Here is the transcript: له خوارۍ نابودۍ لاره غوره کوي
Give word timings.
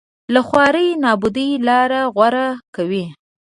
له 0.33 0.41
خوارۍ 0.47 0.87
نابودۍ 1.03 1.49
لاره 1.67 2.01
غوره 2.15 2.47
کوي 2.75 3.05